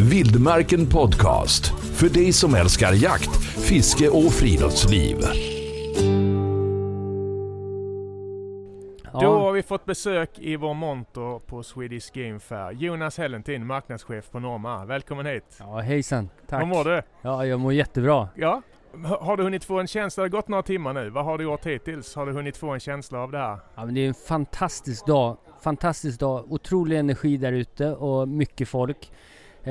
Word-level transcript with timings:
Vildmarken 0.00 0.86
Podcast. 0.86 1.66
För 1.94 2.08
dig 2.08 2.32
som 2.32 2.54
älskar 2.54 2.92
jakt, 2.92 3.36
fiske 3.44 4.08
och 4.08 4.32
friluftsliv. 4.32 5.16
Då 9.12 9.38
har 9.38 9.52
vi 9.52 9.62
fått 9.62 9.84
besök 9.84 10.38
i 10.38 10.56
vår 10.56 10.74
monter 10.74 11.38
på 11.38 11.62
Swedish 11.62 12.12
Game 12.12 12.40
Fair. 12.40 12.72
Jonas 12.72 13.18
Hellentin, 13.18 13.66
marknadschef 13.66 14.30
på 14.30 14.40
Norma. 14.40 14.84
Välkommen 14.84 15.26
hit! 15.26 15.44
Ja, 15.58 15.78
hejsan. 15.78 16.28
Tack. 16.48 16.60
Hur 16.60 16.66
mår 16.66 16.84
du? 16.84 17.02
Ja, 17.22 17.46
jag 17.46 17.60
mår 17.60 17.72
jättebra. 17.72 18.28
Ja. 18.34 18.62
Har 19.20 19.36
du 19.36 19.42
hunnit 19.42 19.64
få 19.64 19.80
en 19.80 19.86
känsla? 19.86 20.22
Det 20.22 20.24
har 20.24 20.30
gått 20.30 20.48
några 20.48 20.62
timmar 20.62 20.92
nu. 20.92 21.10
Vad 21.10 21.24
har 21.24 21.38
du 21.38 21.44
gjort 21.44 21.66
hittills? 21.66 22.14
Har 22.14 22.26
du 22.26 22.32
hunnit 22.32 22.56
få 22.56 22.70
en 22.70 22.80
känsla 22.80 23.18
av 23.18 23.30
det 23.30 23.38
här? 23.38 23.58
Ja, 23.74 23.84
men 23.84 23.94
det 23.94 24.00
är 24.00 24.08
en 24.08 24.14
fantastisk 24.14 25.06
dag. 25.06 25.36
Fantastisk 25.62 26.20
dag. 26.20 26.52
Otrolig 26.52 26.98
energi 26.98 27.36
där 27.36 27.52
ute 27.52 27.92
och 27.94 28.28
mycket 28.28 28.68
folk. 28.68 29.10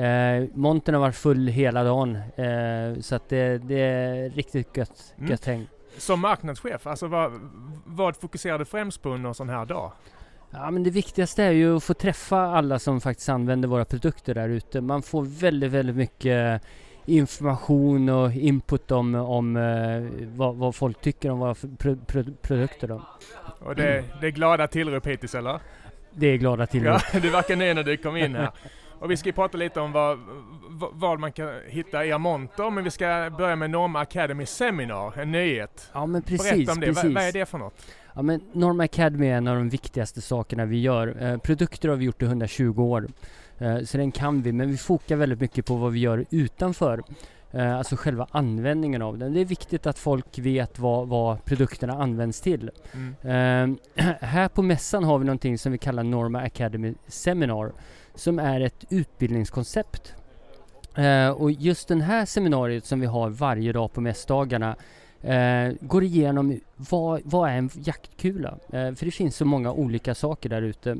Eh, 0.04 0.48
montern 0.54 0.94
har 0.94 1.00
varit 1.02 1.16
full 1.16 1.48
hela 1.48 1.84
dagen. 1.84 2.16
Eh, 2.16 3.00
så 3.00 3.14
att 3.14 3.28
det, 3.28 3.58
det 3.58 3.80
är 3.80 4.30
riktigt 4.30 4.76
gött, 4.76 5.14
Mm. 5.18 5.30
gött 5.30 5.44
häng. 5.44 5.66
Som 5.98 6.20
marknadschef, 6.20 6.86
alltså 6.86 7.06
vad, 7.06 7.32
vad 7.86 8.16
fokuserar 8.16 8.58
du 8.58 8.64
främst 8.64 9.02
på 9.02 9.08
under 9.10 9.28
en 9.28 9.34
sån 9.34 9.48
här 9.48 9.64
dag? 9.66 9.92
Ja, 10.50 10.70
men 10.70 10.82
det 10.82 10.90
viktigaste 10.90 11.42
är 11.44 11.50
ju 11.50 11.76
att 11.76 11.84
få 11.84 11.94
träffa 11.94 12.38
alla 12.40 12.78
som 12.78 13.00
faktiskt 13.00 13.28
använder 13.28 13.68
våra 13.68 13.84
produkter 13.84 14.34
där 14.34 14.48
ute. 14.48 14.80
Man 14.80 15.02
får 15.02 15.22
väldigt, 15.22 15.72
väldigt 15.72 15.96
mycket 15.96 16.62
information 17.06 18.08
och 18.08 18.32
input 18.32 18.90
om, 18.90 19.14
om 19.14 19.56
eh, 19.56 20.26
vad, 20.36 20.56
vad 20.56 20.74
folk 20.74 21.00
tycker 21.00 21.30
om 21.30 21.38
våra 21.38 21.54
pro, 21.54 21.96
pro, 22.06 22.24
produkter. 22.42 22.88
Då. 22.88 23.02
Och 23.58 23.74
det, 23.76 24.04
det 24.20 24.26
är 24.26 24.30
glada 24.30 24.66
tillrop 24.66 25.06
hittills 25.06 25.34
eller? 25.34 25.60
Det 26.14 26.26
är 26.26 26.36
glada 26.36 26.66
till. 26.66 26.84
Ja, 26.84 27.00
du 27.22 27.30
verkar 27.30 27.56
nöjd 27.56 27.76
när 27.76 27.82
du 27.84 27.96
kom 27.96 28.16
in 28.16 28.34
här. 28.34 28.50
Och 29.00 29.10
vi 29.10 29.16
ska 29.16 29.28
ju 29.28 29.32
prata 29.32 29.58
lite 29.58 29.80
om 29.80 29.92
vad, 29.92 30.18
vad, 30.92 31.20
man 31.20 31.32
kan 31.32 31.50
hitta 31.66 32.04
i 32.04 32.18
monter, 32.18 32.70
men 32.70 32.84
vi 32.84 32.90
ska 32.90 33.30
börja 33.38 33.56
med 33.56 33.70
Norma 33.70 34.00
Academy 34.00 34.46
Seminar, 34.46 35.18
en 35.18 35.32
nyhet. 35.32 35.90
Ja 35.92 36.06
men 36.06 36.22
precis, 36.22 36.52
Berätta 36.52 36.72
om 36.72 36.80
det, 36.80 36.86
precis. 36.86 37.04
vad, 37.04 37.12
vad 37.12 37.22
är 37.22 37.32
det 37.32 37.46
för 37.46 37.58
något? 37.58 37.86
Ja, 38.14 38.22
men 38.22 38.40
Norma 38.52 38.84
Academy 38.84 39.26
är 39.26 39.36
en 39.36 39.48
av 39.48 39.56
de 39.56 39.68
viktigaste 39.68 40.20
sakerna 40.20 40.64
vi 40.64 40.80
gör. 40.80 41.22
Eh, 41.22 41.38
produkter 41.38 41.88
har 41.88 41.96
vi 41.96 42.04
gjort 42.04 42.22
i 42.22 42.24
120 42.24 42.82
år. 42.82 43.08
Eh, 43.58 43.78
så 43.80 43.98
den 43.98 44.12
kan 44.12 44.42
vi, 44.42 44.52
men 44.52 44.70
vi 44.70 44.76
fokar 44.76 45.16
väldigt 45.16 45.40
mycket 45.40 45.66
på 45.66 45.76
vad 45.76 45.92
vi 45.92 46.00
gör 46.00 46.24
utanför. 46.30 47.02
Eh, 47.50 47.78
alltså 47.78 47.96
själva 47.96 48.26
användningen 48.30 49.02
av 49.02 49.18
den. 49.18 49.32
Det 49.32 49.40
är 49.40 49.44
viktigt 49.44 49.86
att 49.86 49.98
folk 49.98 50.38
vet 50.38 50.78
vad, 50.78 51.08
vad 51.08 51.44
produkterna 51.44 51.92
används 51.92 52.40
till. 52.40 52.70
Mm. 52.92 53.78
Eh, 53.96 54.04
här 54.20 54.48
på 54.48 54.62
mässan 54.62 55.04
har 55.04 55.18
vi 55.18 55.24
någonting 55.24 55.58
som 55.58 55.72
vi 55.72 55.78
kallar 55.78 56.02
Norma 56.02 56.40
Academy 56.40 56.94
Seminar. 57.06 57.72
Som 58.14 58.38
är 58.38 58.60
ett 58.60 58.84
utbildningskoncept. 58.90 60.14
Eh, 60.94 61.30
och 61.30 61.50
just 61.50 61.88
den 61.88 62.00
här 62.00 62.26
seminariet 62.26 62.84
som 62.84 63.00
vi 63.00 63.06
har 63.06 63.30
varje 63.30 63.72
dag 63.72 63.92
på 63.92 64.00
mässdagarna 64.00 64.76
eh, 65.22 65.72
går 65.80 66.04
igenom 66.04 66.60
vad, 66.90 67.20
vad 67.24 67.50
är 67.50 67.54
en 67.54 67.70
jaktkula? 67.74 68.58
Eh, 68.72 68.94
för 68.94 69.04
det 69.04 69.10
finns 69.10 69.36
så 69.36 69.44
många 69.44 69.72
olika 69.72 70.14
saker 70.14 70.48
där 70.48 70.62
ute. 70.62 70.90
Eh, 70.90 70.96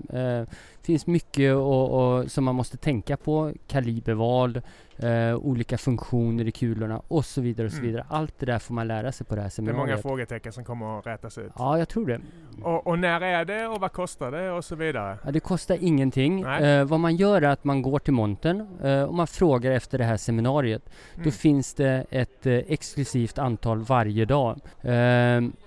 det 0.80 0.92
finns 0.92 1.06
mycket 1.06 1.54
och, 1.54 2.18
och, 2.18 2.30
som 2.30 2.44
man 2.44 2.54
måste 2.54 2.76
tänka 2.76 3.16
på. 3.16 3.52
Kaliberval, 3.66 4.60
eh, 4.96 5.34
olika 5.36 5.78
funktioner 5.78 6.46
i 6.48 6.52
kulorna 6.52 7.02
och 7.08 7.24
så 7.24 7.40
vidare 7.40 7.66
och 7.66 7.72
så 7.72 7.78
Mm. 7.78 7.90
vidare. 7.90 8.06
Allt 8.08 8.34
det 8.38 8.46
där 8.46 8.58
får 8.58 8.74
man 8.74 8.88
lära 8.88 9.12
sig 9.12 9.26
på 9.26 9.34
det 9.34 9.40
här 9.42 9.52
Det 9.56 9.58
är 9.58 9.62
många 9.62 9.74
seminariet. 9.76 10.02
frågetecken 10.02 10.52
som 10.52 10.64
kommer 10.64 10.98
att 10.98 11.06
rätas 11.06 11.38
ut. 11.38 11.52
Ja, 11.58 11.78
jag 11.78 11.88
tror 11.88 12.06
det. 12.06 12.20
Och, 12.62 12.86
och 12.86 12.98
när 12.98 13.20
är 13.20 13.44
det 13.44 13.66
och 13.66 13.80
vad 13.80 13.92
kostar 13.92 14.30
det 14.30 14.50
och 14.50 14.64
så 14.64 14.74
vidare? 14.76 15.18
Ja, 15.24 15.30
det 15.30 15.40
kostar 15.40 15.78
ingenting. 15.80 16.40
Eh, 16.42 16.84
vad 16.84 17.00
man 17.00 17.16
gör 17.16 17.42
är 17.42 17.48
att 17.48 17.64
man 17.64 17.82
går 17.82 17.98
till 17.98 18.12
montern 18.12 18.66
eh, 18.82 19.02
och 19.02 19.14
man 19.14 19.26
frågar 19.26 19.70
efter 19.72 19.98
det 19.98 20.04
här 20.04 20.16
seminariet. 20.16 20.82
Då 21.14 21.20
Mm. 21.20 21.32
finns 21.32 21.74
det 21.74 22.04
ett 22.10 22.46
eh, 22.46 22.52
exklusivt 22.54 23.38
antal 23.38 23.78
varje 23.82 24.24
dag. 24.24 24.60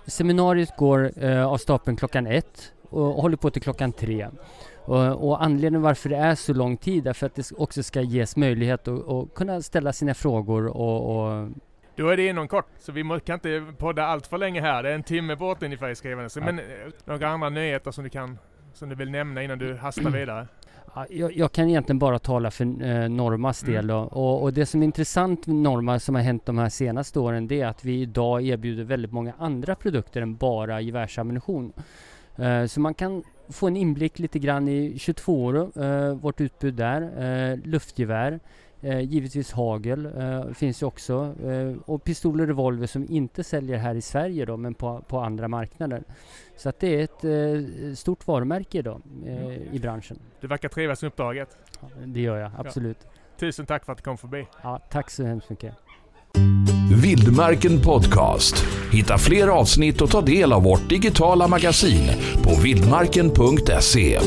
Seminariet 0.06 0.76
går 0.76 1.24
eh, 1.24 1.46
av 1.46 1.56
stapeln 1.56 1.96
klockan 1.96 2.26
ett 2.26 2.72
och 2.90 3.22
håller 3.22 3.36
på 3.36 3.50
till 3.50 3.62
klockan 3.62 3.92
tre. 3.92 4.28
Och, 4.84 5.28
och 5.28 5.44
anledningen 5.44 5.82
varför 5.82 6.08
det 6.08 6.16
är 6.16 6.34
så 6.34 6.54
lång 6.54 6.76
tid 6.76 7.06
är 7.06 7.12
för 7.12 7.26
att 7.26 7.34
det 7.34 7.52
också 7.52 7.82
ska 7.82 8.00
ges 8.00 8.36
möjlighet 8.36 8.88
att, 8.88 9.08
att 9.08 9.34
kunna 9.34 9.62
ställa 9.62 9.92
sina 9.92 10.14
frågor 10.14 10.66
och, 10.66 11.16
och 11.16 11.48
Då 11.96 12.08
är 12.08 12.16
det 12.16 12.26
inom 12.26 12.48
kort, 12.48 12.66
så 12.78 12.92
vi 12.92 13.20
kan 13.24 13.34
inte 13.34 13.64
podda 13.78 14.06
allt 14.06 14.26
för 14.26 14.38
länge 14.38 14.60
här. 14.60 14.82
Det 14.82 14.90
är 14.90 14.94
en 14.94 15.02
timme 15.02 15.36
bort 15.36 15.62
ungefär 15.62 15.88
i 15.88 15.94
skrivandet. 15.94 16.36
Ja. 16.36 16.42
Men 16.44 16.58
eh, 16.58 16.64
några 17.04 17.28
andra 17.28 17.48
nyheter 17.48 17.90
som 17.90 18.04
du 18.04 18.10
kan 18.10 18.38
som 18.74 18.88
du 18.88 18.94
vill 18.94 19.10
nämna 19.10 19.42
innan 19.42 19.58
du 19.58 19.76
hastar 19.76 20.10
vidare? 20.18 20.46
Ja, 20.94 21.06
jag, 21.10 21.36
jag 21.36 21.52
kan 21.52 21.68
egentligen 21.68 21.98
bara 21.98 22.18
tala 22.18 22.50
för 22.50 22.64
eh, 22.64 23.08
Normas 23.08 23.62
Mm. 23.62 23.74
del. 23.74 23.90
Och, 23.90 24.42
och 24.42 24.52
det 24.52 24.66
som 24.66 24.82
är 24.82 24.84
intressant 24.84 25.46
med 25.46 25.56
Norma 25.56 25.98
som 25.98 26.14
har 26.14 26.22
hänt 26.22 26.46
de 26.46 26.58
här 26.58 26.68
senaste 26.68 27.18
åren 27.20 27.46
det 27.46 27.60
är 27.60 27.66
att 27.66 27.84
vi 27.84 28.00
idag 28.00 28.42
erbjuder 28.42 28.84
väldigt 28.84 29.12
många 29.12 29.32
andra 29.38 29.74
produkter 29.74 30.22
än 30.22 30.36
bara 30.36 30.80
gevärsammunition. 30.80 31.72
Eh, 32.36 32.64
så 32.66 32.80
man 32.80 32.94
kan 32.94 33.22
få 33.48 33.66
en 33.66 33.76
inblick 33.76 34.18
lite 34.18 34.38
grann 34.38 34.68
i 34.68 34.98
22 34.98 35.56
eh, 35.82 36.14
vårt 36.14 36.40
utbud 36.40 36.74
där. 36.74 37.02
Eh, 37.02 37.58
luftgevär, 37.64 38.40
eh, 38.82 39.00
givetvis 39.00 39.52
hagel 39.52 40.06
eh, 40.06 40.52
finns 40.54 40.82
ju 40.82 40.86
också. 40.86 41.34
Eh, 41.44 41.74
och 41.86 42.04
pistoler 42.04 42.42
och 42.42 42.48
revolver 42.48 42.86
som 42.86 43.06
inte 43.10 43.44
säljer 43.44 43.78
här 43.78 43.94
i 43.94 44.00
Sverige 44.00 44.44
då 44.44 44.56
men 44.56 44.74
på, 44.74 45.02
på 45.08 45.20
andra 45.20 45.48
marknader. 45.48 46.02
Så 46.56 46.68
att 46.68 46.80
det 46.80 47.00
är 47.00 47.04
ett 47.04 47.24
eh, 47.24 47.94
stort 47.94 48.26
varumärke 48.26 48.78
idag 48.78 49.02
eh, 49.26 49.74
i 49.74 49.78
branschen. 49.82 50.18
Du 50.40 50.46
verkar 50.46 50.68
trivas 50.68 51.02
med 51.02 51.08
uppdraget. 51.08 51.56
Ja, 51.80 51.88
det 52.06 52.20
gör 52.20 52.38
jag, 52.38 52.50
absolut. 52.56 52.98
Tusen 53.40 53.66
tack 53.66 53.84
för 53.84 53.92
att 53.92 53.98
du 53.98 54.04
kom 54.04 54.18
förbi. 54.18 54.46
Ja, 54.62 54.80
tack 54.90 55.10
så 55.10 55.24
hemskt 55.24 55.50
mycket. 55.50 55.74
Vildmarken 57.02 57.80
Podcast. 57.80 58.64
Hitta 58.92 59.18
fler 59.18 59.48
avsnitt 59.48 60.00
och 60.00 60.10
ta 60.10 60.20
del 60.20 60.52
av 60.52 60.62
vårt 60.62 60.88
digitala 60.88 61.48
magasin 61.48 62.10
på 62.42 62.60
vildmarken.se. 62.62 64.18